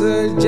[0.00, 0.39] message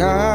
[0.00, 0.29] sky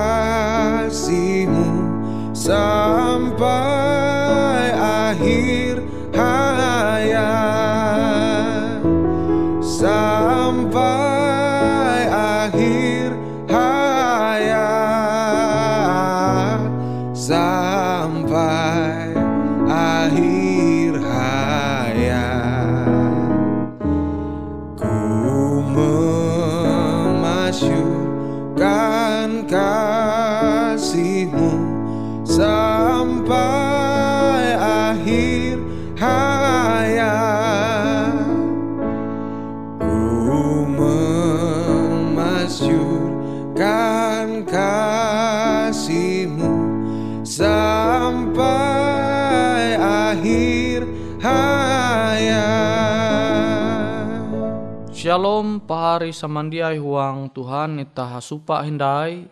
[55.45, 59.29] Shalom pahari samandiai huang Tuhan ita hasupa hindai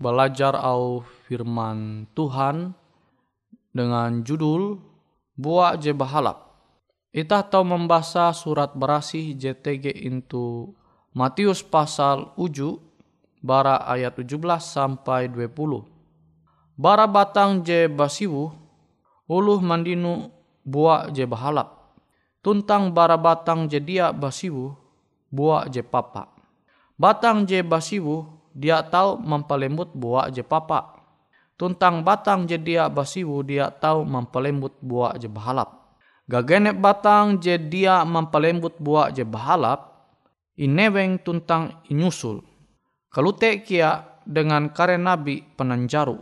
[0.00, 2.72] belajar au firman Tuhan
[3.68, 4.80] dengan judul
[5.36, 6.56] Buat je bahalap.
[7.12, 10.72] Ita tahu membaca surat berasih JTG into
[11.12, 12.80] Matius pasal uju
[13.44, 15.52] bara ayat 17 sampai 20.
[16.80, 18.48] Bara batang je basiwu
[19.28, 20.32] uluh mandinu
[20.64, 21.82] buat je bahalap
[22.40, 24.81] tuntang bara batang je dia basiwu
[25.32, 26.28] buah je papa.
[27.00, 31.00] Batang je basiwu dia tahu mempelembut buah je papa.
[31.56, 35.96] Tuntang batang je dia basiwu dia tahu mempelembut buah je bahalap.
[36.28, 40.12] Gagenep batang je dia mempelembut buah je bahalap,
[40.54, 42.44] ineweng tuntang inyusul.
[43.12, 46.20] Kalute kia dengan kare nabi penanjaru.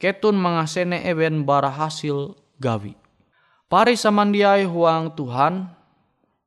[0.00, 2.96] Ketun mengasene ewen bara hasil gawi.
[3.70, 5.70] Pari samandiai huang Tuhan,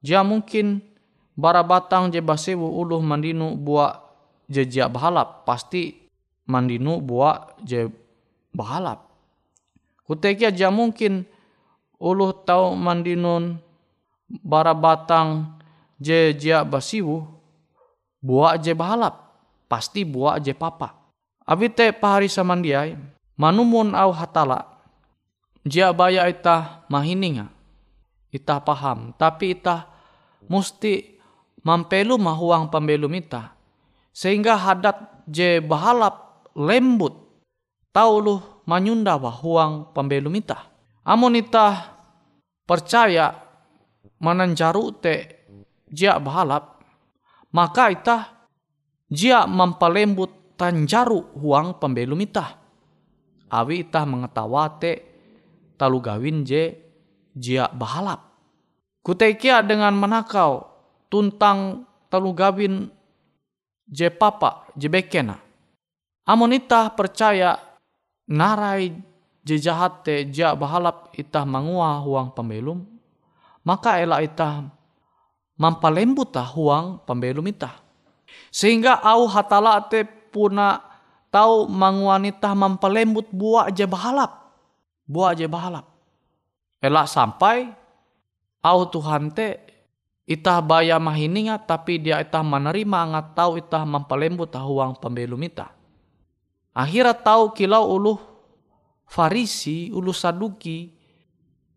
[0.04, 0.93] jia mungkin
[1.34, 4.00] bara batang je basewu uluh mandinu buah
[4.50, 5.46] je jia bahalap.
[5.46, 5.98] Pasti
[6.50, 7.90] mandinu buah je
[8.54, 9.10] bahalap.
[10.04, 11.26] Kutekia jia mungkin
[11.98, 13.58] uluh tau mandinun
[14.44, 15.58] bara batang
[15.98, 17.26] je jia basiwu
[18.22, 19.36] buah je bahalap.
[19.66, 20.94] Pasti buah je papa.
[21.44, 22.96] Abite pahari samandiai,
[23.36, 24.74] manumun au hatala
[25.64, 27.48] Jia baya ita mahininga.
[28.36, 29.16] Ita paham.
[29.16, 29.88] Tapi ita
[30.52, 31.13] musti
[31.64, 33.56] mampelu mahuang pembelum ita.
[34.14, 37.18] Sehingga hadat je bahalap lembut.
[37.90, 40.70] Tauluh manyunda huang pembelum ita.
[41.04, 41.94] Amun ita
[42.68, 43.34] percaya
[44.22, 45.16] mananjaru te
[45.90, 46.82] jia bahalap.
[47.54, 48.18] Maka ita
[49.10, 52.58] jia mampalembut tanjaru huang pembelum ita.
[53.54, 54.74] Awi ita mengetawa
[55.78, 56.74] talu gawin je
[57.38, 58.34] jia bahalap.
[59.06, 60.73] Kutekia dengan menakau
[61.14, 62.90] tuntang talu gawin
[63.86, 65.38] je papa je bekena.
[66.26, 67.62] Amun itah percaya
[68.26, 68.98] narai
[69.46, 72.82] je jahat te jia bahalap itah mangua huang pembelum,
[73.62, 74.66] maka ela itah
[75.62, 77.78] mampalembut huang pembelum itah.
[78.50, 80.02] Sehingga au hatala te
[80.34, 80.82] puna
[81.30, 84.44] tau manguanita mampalembut buah je bahalap
[85.08, 85.86] buat aja bahalap.
[86.84, 87.72] Elak sampai
[88.64, 89.60] au Tuhan te
[90.34, 95.72] itah baya mahininga tapi dia itah menerima ngat tahu itah mampalembut tahuang pembelum itah.
[96.74, 98.20] Akhirnya tahu kilau uluh
[99.06, 100.90] Farisi, uluh Saduki,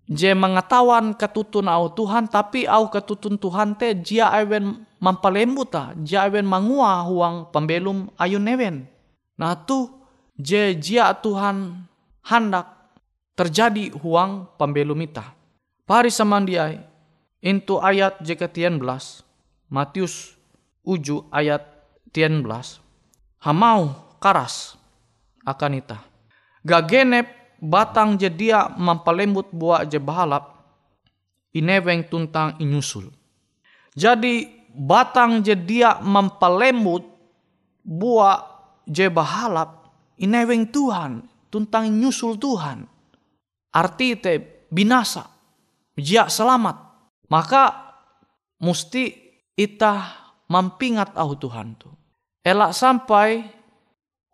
[0.09, 6.25] je mengetahuan ketutun au Tuhan tapi au ketutun Tuhan te jia ewen mampalembut ta, jia
[6.31, 8.89] ewen mangua huang pembelum ayun newen.
[9.37, 9.91] Nah tu
[10.39, 11.85] je jia Tuhan
[12.25, 12.73] hendak
[13.37, 15.37] terjadi huang pembelumita.
[15.85, 16.81] Pari samandiai,
[17.43, 19.25] into ayat jika tian belas,
[19.73, 20.37] Matius
[20.87, 21.65] uju ayat
[22.15, 22.79] tian belas,
[23.43, 23.93] hamau
[24.23, 24.79] karas
[25.43, 25.99] akan ita.
[26.67, 27.27] Gagenep
[27.63, 30.67] batang jedia mampalembut buah je bahalap,
[31.55, 33.11] ineweng tuntang inyusul.
[33.97, 34.47] Jadi
[34.77, 37.07] batang jedia mampalembut
[37.87, 38.39] buah
[38.87, 39.91] je bahalap,
[40.21, 42.97] ineweng Tuhan, tuntang inyusul Tuhan
[43.77, 44.33] arti te
[44.73, 45.29] binasa,
[46.01, 46.86] jia selamat.
[47.27, 47.95] Maka
[48.63, 49.11] musti
[49.59, 51.91] itah mampingat au Tuhan tu.
[52.47, 53.43] Elak sampai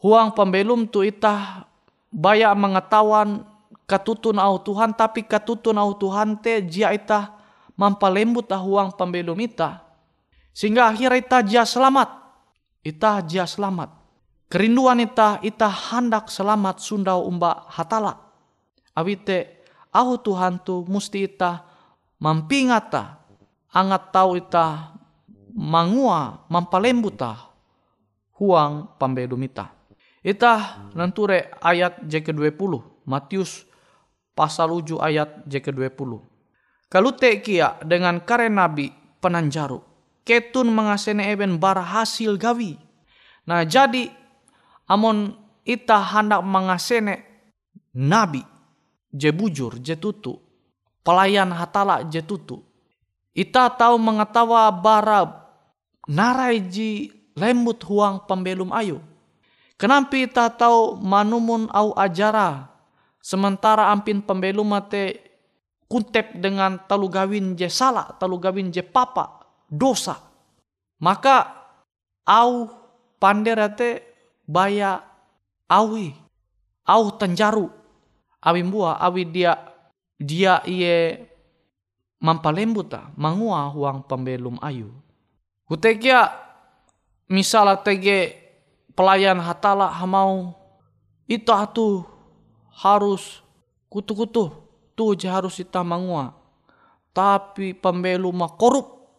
[0.05, 1.65] huang pembelum tu itah
[2.13, 3.45] baya mengetahuan
[3.89, 7.33] katutun au Tuhan tapi katutun au Tuhan te jia itah
[7.79, 9.81] mampalembut huang pembelum itah.
[10.53, 12.09] Sehingga akhirnya itah jia selamat.
[12.85, 13.89] Itah jia selamat.
[14.53, 18.33] Kerinduan itah, itah hendak selamat sundau umba hatala
[18.93, 21.65] awite au Tuhan tu musti ita
[22.23, 23.19] mampingata
[23.75, 24.95] angat tau ita
[25.59, 27.51] mangua mampalembuta
[28.39, 29.75] huang pambedumita.
[30.23, 32.79] Ita nanture ayat J ke-20
[33.11, 33.67] Matius
[34.39, 36.23] pasal uju ayat J ke-20.
[36.87, 39.83] Kalute kia dengan kare nabi penanjaru
[40.23, 42.79] ketun mengasene eben bara hasil gawi.
[43.51, 44.07] Nah jadi
[44.87, 45.35] amon
[45.67, 47.27] ita hendak mengasene
[47.99, 48.47] nabi
[49.11, 50.39] je bujur, je tutu.
[51.03, 52.63] Pelayan hatala je tutu.
[53.35, 55.27] Ita tahu mengetawa bara
[56.07, 59.03] narai ji lembut huang pembelum ayu.
[59.75, 62.71] Kenapa ita tahu manumun au ajara
[63.19, 65.19] sementara ampin pembelum mate
[65.91, 70.17] kuntep dengan talu gawin je salah, talu gawin je papa, dosa.
[71.03, 71.51] Maka
[72.23, 72.71] au
[73.19, 74.07] panderate
[74.47, 75.03] baya
[75.67, 76.15] awi,
[76.87, 77.67] au tenjaru
[78.43, 79.72] awi mbua awi dia
[80.23, 81.27] dia iye
[82.23, 84.95] mampalembuta mangua huang pembelum ayu.
[85.67, 86.31] Kutekia
[87.27, 88.39] misalnya tege
[88.95, 90.55] pelayan hatala hamau
[91.27, 92.07] itu atu
[92.73, 93.43] harus
[93.91, 94.55] kutu-kutu
[94.95, 96.33] tu je harus kita mangua.
[97.13, 99.11] Tapi pembelum mah korup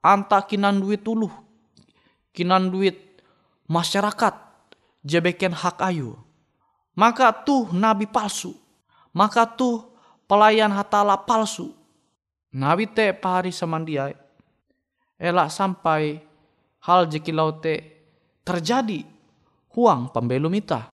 [0.00, 1.32] anta kinan duit uluh
[2.32, 3.20] kinan duit
[3.68, 4.32] masyarakat
[5.04, 6.16] jebeken hak ayu
[6.96, 8.56] maka tuh nabi palsu.
[9.12, 9.95] Maka tuh
[10.26, 11.72] pelayan hatala palsu.
[12.52, 14.14] Nabi te pahari samandiai.
[15.16, 16.20] Elak sampai
[16.84, 17.80] hal jekilau te
[18.44, 19.02] terjadi
[19.72, 20.92] huang pembelum ita.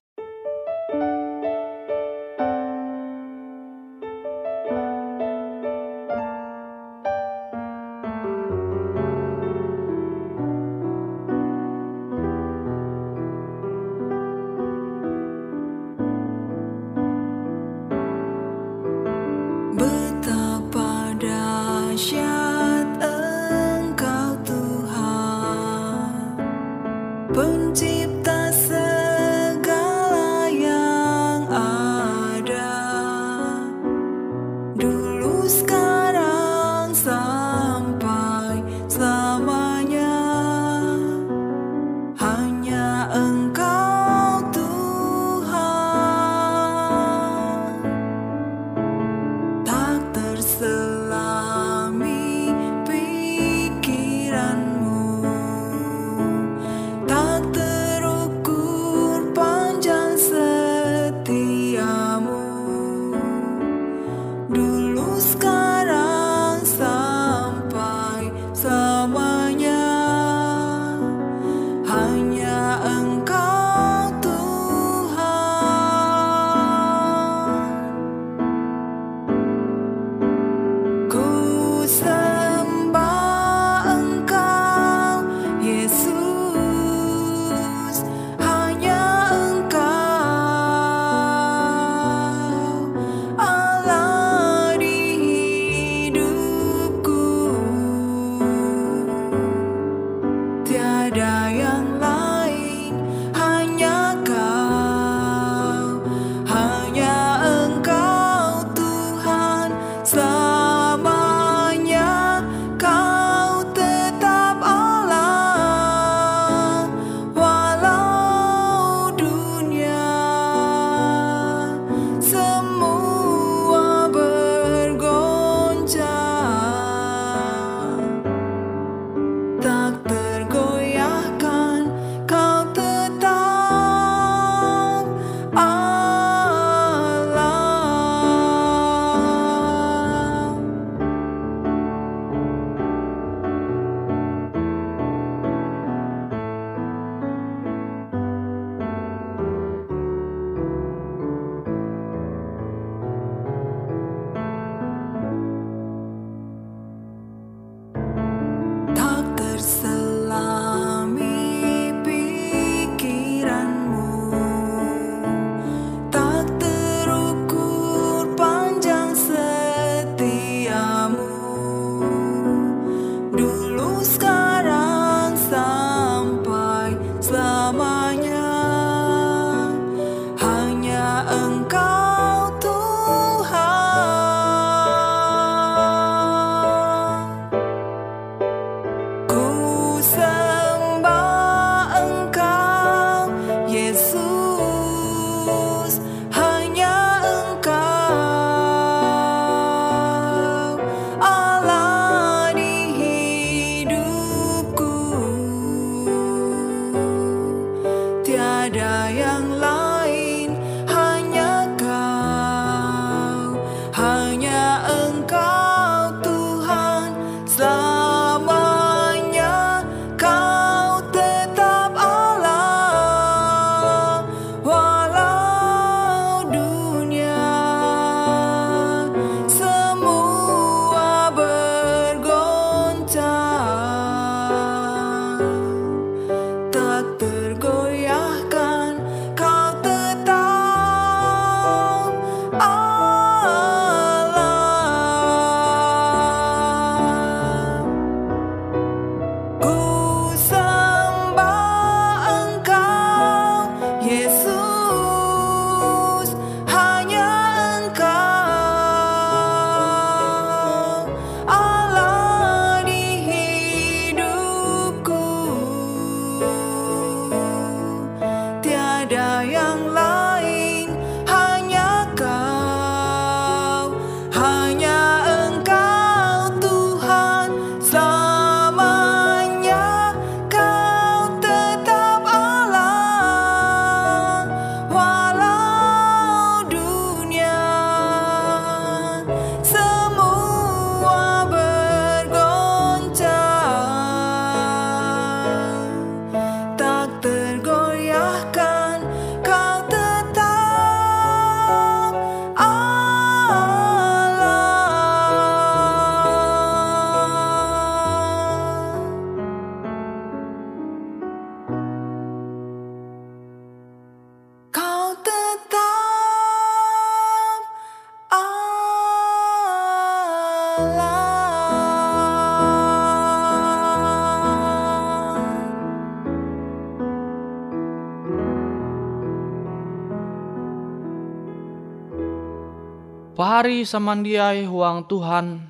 [333.54, 335.62] Pahari samandiai huang Tuhan,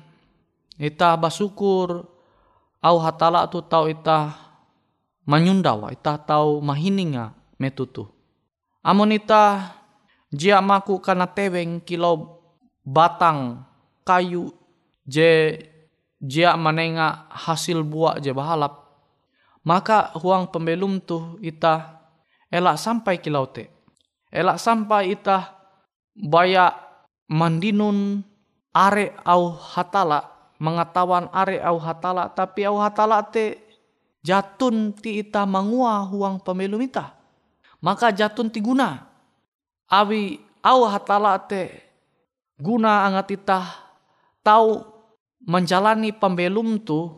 [0.81, 2.09] ita basukur
[2.81, 4.33] au hatala tu tau ita
[5.21, 8.09] manyundawa, ita tau mahininga metutu.
[8.81, 9.69] Amun ita
[10.33, 12.41] jia maku kana teweng kilau
[12.81, 13.61] batang
[14.01, 14.49] kayu
[15.05, 15.53] je
[16.17, 18.81] jia manenga hasil buah je bahalap.
[19.61, 22.01] Maka huang pembelum tu ita
[22.49, 23.69] elak sampai kilau te.
[24.33, 25.53] Elak sampai ita
[26.17, 26.84] baya
[27.31, 28.21] mandinun
[28.75, 33.59] are au hatala mengatawan are au hatala tapi au hatala te
[34.23, 37.15] jatun ti ita mangua huang pembelum ita
[37.85, 39.05] maka jatun ti guna.
[39.85, 41.69] Awi au hatala te
[42.57, 43.65] guna angat itah
[44.41, 44.81] tahu
[45.45, 47.13] menjalani pembelum tu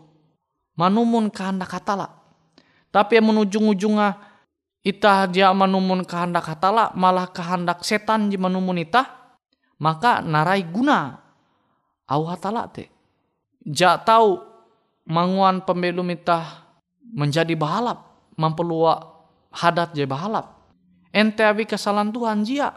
[0.76, 2.12] manumun kehendak hatala.
[2.92, 4.20] Tapi yang menujung-ujungnya
[4.84, 9.17] itah dia manumun kehendak hatala malah kehendak setan di manumun itah
[9.78, 11.22] maka narai guna
[12.10, 12.90] au hatala te.
[13.66, 14.42] Ja tahu
[15.06, 16.66] manguan pembelum itah
[17.02, 18.04] menjadi bahalap
[18.38, 20.54] mempelua hadat je bahalap.
[21.14, 22.76] Ente abi kesalahan Tuhan jia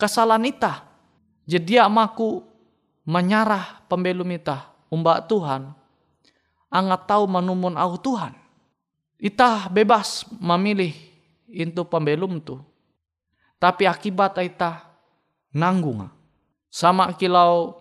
[0.00, 0.88] kesalahan itah
[1.46, 2.42] jadi maku
[3.02, 5.74] menyarah pembelum ita umbak Tuhan.
[6.72, 8.32] Angat tahu manumun au Tuhan.
[9.20, 10.96] Ita bebas memilih
[11.46, 12.58] itu pembelum tu.
[13.60, 14.91] Tapi akibat ita
[15.52, 16.08] nanggung.
[16.72, 17.76] Sama kilau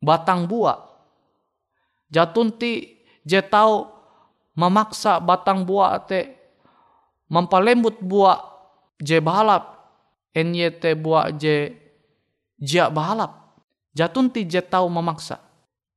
[0.00, 0.80] batang buah.
[2.12, 3.88] Jatunti je tahu
[4.56, 6.36] memaksa batang buah te
[7.32, 8.40] mempalembut buah
[9.00, 9.80] je balap.
[10.30, 11.74] NYT buah je
[12.60, 13.58] jia bahalap.
[13.90, 15.42] Jatun ti je tau memaksa.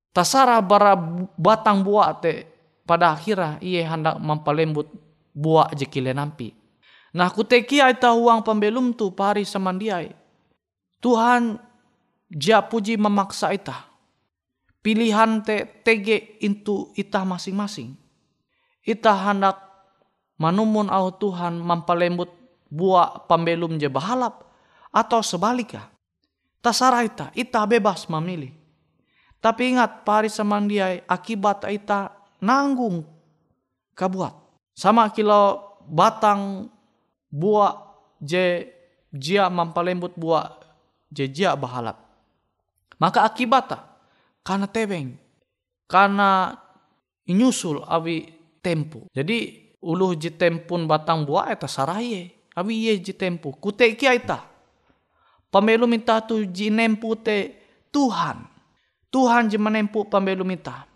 [0.10, 0.98] Tasara bara
[1.38, 2.50] batang buah te
[2.88, 4.90] pada akhirnya ia hendak mempalembut
[5.34, 6.54] buah je kile nampi.
[7.14, 10.23] Nah kuteki aita uang pembelum tu pari samandiai.
[11.04, 11.60] Tuhan
[12.32, 13.92] jia puji memaksa ita.
[14.80, 17.96] Pilihan te tege itu ita masing-masing.
[18.84, 19.60] Ita hendak
[20.40, 22.32] manumun au Tuhan mempalembut
[22.72, 24.48] buah pembelum je bahalap
[24.96, 25.92] atau sebaliknya.
[26.64, 28.56] Tasara ita, ita bebas memilih.
[29.44, 33.04] Tapi ingat pari samandiai akibat ita nanggung
[33.92, 34.32] kabuat.
[34.72, 36.72] Sama kilo batang
[37.28, 37.76] buah
[38.24, 38.72] je
[39.12, 40.63] jia mampalembut buah
[41.14, 42.02] je jia bahalap.
[42.98, 43.86] Maka akibatnya
[44.42, 45.16] karena tebeng,
[45.86, 46.58] karena
[47.30, 48.34] inyusul awi
[48.66, 49.06] tempu.
[49.14, 53.54] Jadi uluh je tempun batang buah eta saraye, awi ye je tempu.
[53.54, 54.54] Kuteki ita
[55.54, 57.54] Pembelu minta tu ji nempu te
[57.94, 58.50] Tuhan.
[59.14, 60.90] Tuhan ji menempu pembelu minta.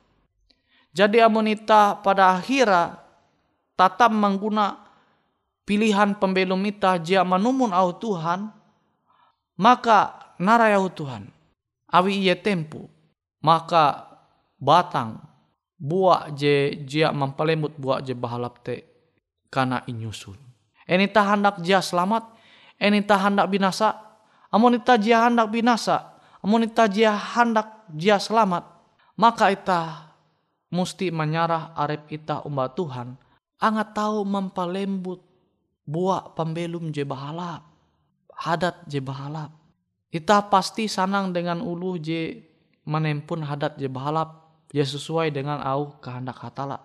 [0.89, 2.97] Jadi amonita pada akhirnya
[3.77, 4.81] tatap mengguna
[5.61, 8.49] pilihan pembelu minta jia manumun au Tuhan.
[9.57, 11.29] Maka narayau Tuhan.
[11.89, 12.85] Awi ia tempu.
[13.41, 14.05] Maka
[14.57, 15.21] batang
[15.77, 18.81] buah je jia mampalembut buah je bahalap te
[19.53, 20.37] karena inyusun.
[20.87, 22.23] Ini tak hendak jia selamat,
[22.79, 24.07] ini tak hendak binasa,
[24.47, 28.63] Amun ita jia hendak binasa, amun ita jia hendak jia selamat,
[29.19, 30.07] maka ita
[30.71, 33.19] musti menyarah arep ita umba Tuhan,
[33.59, 35.19] angat tahu mempalembut
[35.83, 37.66] buah pembelum je bahalap,
[38.37, 39.49] hadat je bahalap.
[40.13, 42.39] Ita pasti sanang dengan ulu je
[42.87, 46.79] menempun hadat je bahalap, je sesuai dengan au kehendak hatala.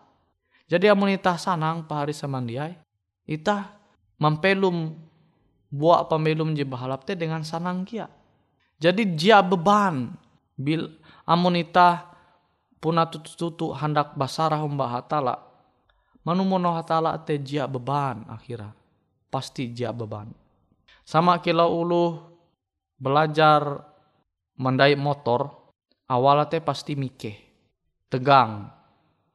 [0.66, 2.74] Jadi amun ita sanang pahari samandiai,
[3.28, 3.76] ita
[4.16, 4.96] mempelum
[5.68, 8.08] buat pembelum je bahalap te dengan sanang kia.
[8.82, 10.10] Jadi dia beban
[10.58, 12.10] bil amonita
[12.82, 15.38] puna tutu-tutu hendak basarah umba hatala.
[16.26, 18.74] Manumono hatala te dia beban akhirnya.
[19.30, 20.41] Pasti dia beban.
[21.12, 22.16] Sama kilo ulu
[22.96, 23.84] belajar
[24.56, 25.52] mendai motor,
[26.08, 27.36] awalnya te pasti mikeh.
[28.08, 28.64] Tegang,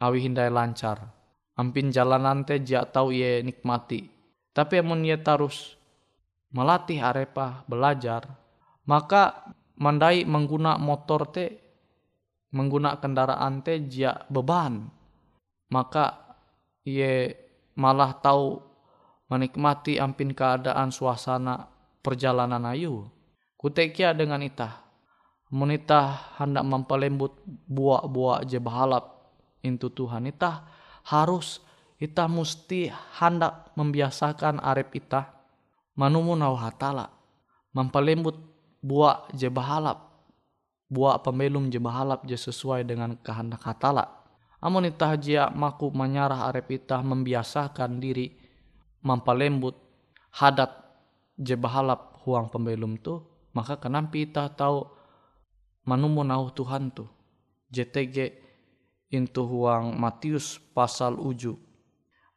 [0.02, 1.06] awi hindai lancar.
[1.54, 4.10] Ampin jalanan te dia tahu ye nikmati.
[4.58, 5.78] Tapi amun ye tarus
[6.50, 8.26] melatih arepa belajar
[8.88, 11.46] maka mandai mengguna motor te
[12.56, 14.88] mengguna kendaraan te jia beban
[15.68, 16.38] maka
[16.88, 17.36] ye
[17.76, 18.64] malah tahu
[19.28, 21.68] menikmati ampin keadaan suasana
[22.04, 23.08] perjalanan ayu.
[23.60, 24.86] Kutekia dengan itah.
[25.48, 27.40] Menitah hendak mempelembut
[27.72, 29.32] buah-buah je bahalap
[29.64, 30.68] intu Tuhan itah.
[31.08, 31.64] Harus
[32.04, 35.32] itah mesti hendak membiasakan arep itah.
[35.96, 37.10] Manumu nau hatala.
[37.72, 38.36] Mempelembut
[38.84, 40.08] buah je bahalap
[40.88, 44.08] buah pembelum je bahalap je sesuai dengan kehendak hatala.
[44.58, 48.34] Amun itah jia maku menyarah arep itah membiasakan diri
[49.08, 49.80] mempelembut
[50.36, 50.76] hadat
[51.40, 53.24] je bahalap huang pembelum tu
[53.56, 54.84] maka kenapa kita tahu
[55.88, 57.08] manumu nahu Tuhan tu.
[57.72, 58.36] JTG
[59.12, 61.56] into huang Matius pasal uju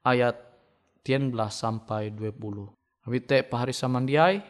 [0.02, 0.38] ayat
[1.06, 2.34] 13 sampai 20
[3.06, 4.42] Wite pahari samandiai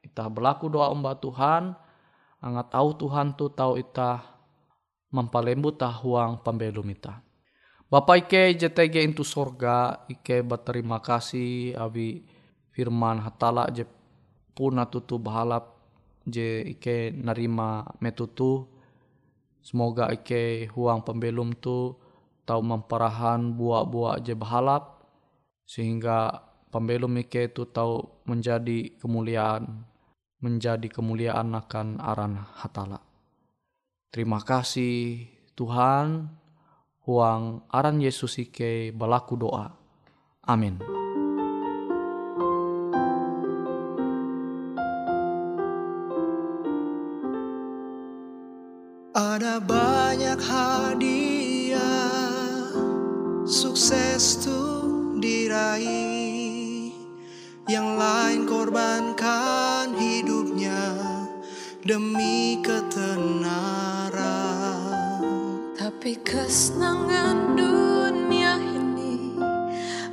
[0.00, 1.76] kita berlaku doa umba Tuhan
[2.40, 4.20] angat tahu Tuhan tu tahu ita
[5.12, 7.20] mampalembu huang pembelum ita
[7.94, 10.02] Bapak Ike JTG into sorga.
[10.10, 11.78] Ike berterima kasih.
[11.78, 12.26] Abi
[12.74, 13.86] firman hatala je
[14.50, 15.78] puna tutu bahalap
[16.26, 18.66] je ike narima metutu.
[19.62, 21.94] Semoga ike huang pembelum tu
[22.42, 25.06] tau memparahan buah-buah je bahalap
[25.62, 26.34] sehingga
[26.74, 29.86] pembelum ike tu tau menjadi kemuliaan
[30.42, 32.98] menjadi kemuliaan akan aran hatala.
[34.10, 36.42] Terima kasih Tuhan
[37.04, 39.68] huang aran Yesus ike balaku doa.
[40.44, 40.80] Amin.
[49.14, 51.80] Ada banyak hadiah
[53.46, 56.90] Sukses tuh diraih
[57.70, 60.82] Yang lain korbankan hidupnya
[61.86, 62.83] Demi ketenaran
[66.04, 69.40] Tapi kesenangan dunia ini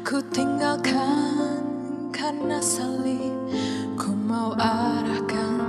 [0.08, 1.60] Ku tinggalkan
[2.16, 3.36] karena salib
[4.00, 5.61] Ku mau arahkan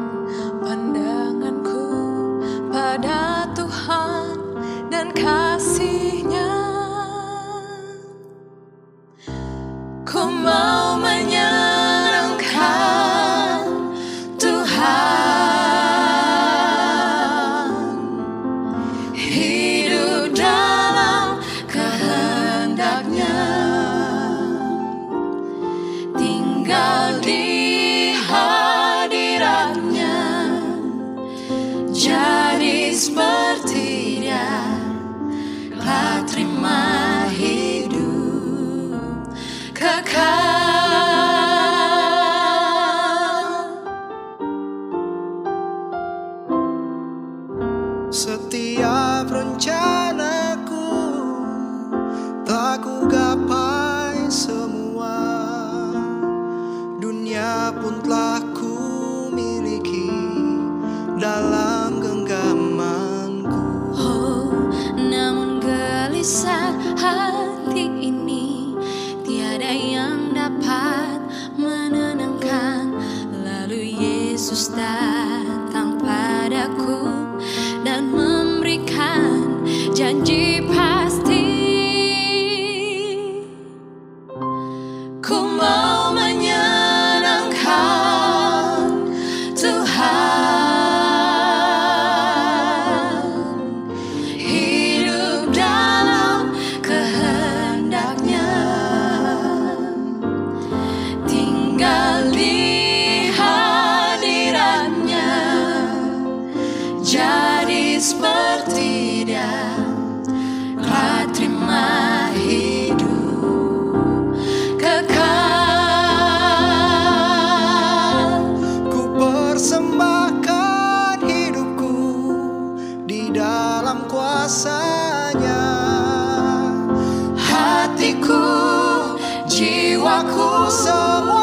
[130.72, 131.41] someone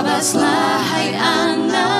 [0.00, 1.99] Labas lahi anak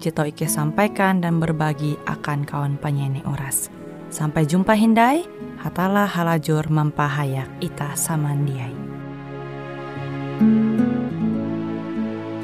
[0.00, 3.68] Jito Ike sampaikan dan berbagi akan kawan penyanyi Uras.
[4.08, 5.28] Sampai jumpa Hindai,
[5.60, 8.72] hatalah halajur mempahayak ita samandiai.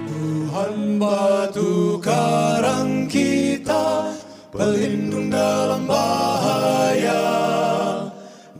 [0.04, 4.12] Tuhan batu karang kita
[4.52, 7.24] Pelindung dalam bahaya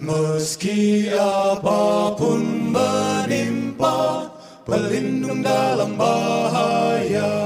[0.01, 4.33] Meski apa pun menimpa
[4.65, 7.46] Pelindung dalam bahaya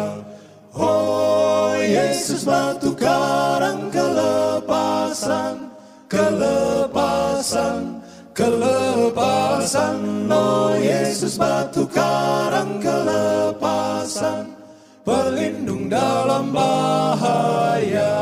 [2.30, 5.66] Yesus batu karang kelepasan
[6.06, 7.98] Kelepasan
[8.30, 9.98] Kelepasan.
[10.30, 14.46] Oh Yesus batu karang kelepasan
[15.02, 18.14] Pelindung dalam bahaya.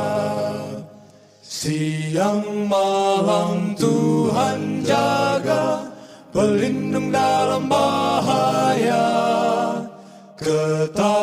[1.44, 5.84] Siang malam Tuhan jaga
[6.32, 9.04] Pelindung dalam bahaya.
[10.40, 11.17] Ketakutanku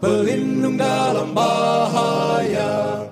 [0.00, 3.04] Pelindung dalam bahaya.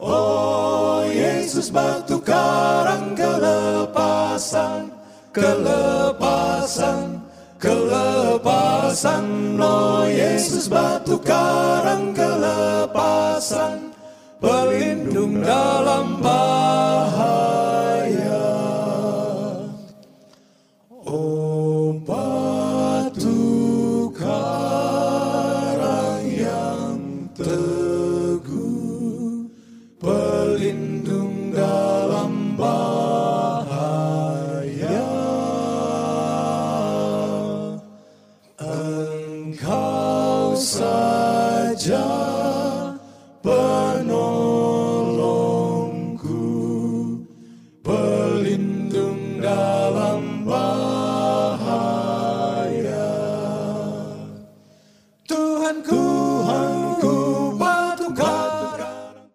[0.00, 4.88] Oh Yesus batu karang kelepasan
[5.36, 7.20] Kelepasan
[7.60, 9.24] Kelepasan.
[9.60, 13.92] Oh Yesus batu karang kelepasan
[14.40, 17.39] Pelindung dalam bahaya